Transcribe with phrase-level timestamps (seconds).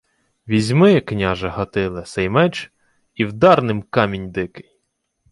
[0.47, 2.71] —Візьми, княже Гатиле, сей меч
[3.13, 4.79] і вдар ним камінь дикий.